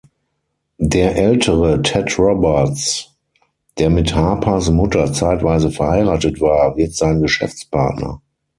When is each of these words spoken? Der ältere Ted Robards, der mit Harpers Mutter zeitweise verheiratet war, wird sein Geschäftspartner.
Der 0.79 1.15
ältere 1.15 1.79
Ted 1.83 2.17
Robards, 2.17 3.13
der 3.77 3.91
mit 3.91 4.15
Harpers 4.15 4.71
Mutter 4.71 5.13
zeitweise 5.13 5.69
verheiratet 5.69 6.41
war, 6.41 6.75
wird 6.75 6.95
sein 6.95 7.21
Geschäftspartner. 7.21 8.19